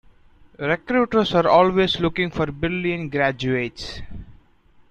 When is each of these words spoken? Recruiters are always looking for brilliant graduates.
Recruiters 0.57 1.35
are 1.35 1.47
always 1.47 1.99
looking 1.99 2.31
for 2.31 2.47
brilliant 2.47 3.11
graduates. 3.11 4.01